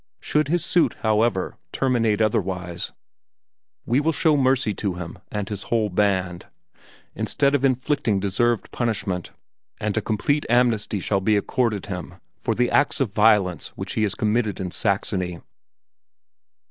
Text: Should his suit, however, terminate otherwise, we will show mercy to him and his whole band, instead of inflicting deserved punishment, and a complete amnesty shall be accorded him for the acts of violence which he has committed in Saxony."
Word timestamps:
Should 0.19 0.47
his 0.47 0.65
suit, 0.65 0.95
however, 1.03 1.57
terminate 1.71 2.21
otherwise, 2.21 2.91
we 3.85 3.99
will 3.99 4.11
show 4.11 4.35
mercy 4.35 4.73
to 4.73 4.95
him 4.95 5.19
and 5.31 5.47
his 5.47 5.61
whole 5.69 5.89
band, 5.89 6.47
instead 7.13 7.53
of 7.53 7.63
inflicting 7.63 8.19
deserved 8.19 8.71
punishment, 8.71 9.29
and 9.79 9.95
a 9.95 10.01
complete 10.01 10.43
amnesty 10.49 10.99
shall 10.99 11.21
be 11.21 11.37
accorded 11.37 11.85
him 11.85 12.15
for 12.35 12.55
the 12.55 12.71
acts 12.71 12.99
of 12.99 13.13
violence 13.13 13.67
which 13.77 13.93
he 13.93 14.01
has 14.01 14.15
committed 14.15 14.59
in 14.59 14.71
Saxony." 14.71 15.39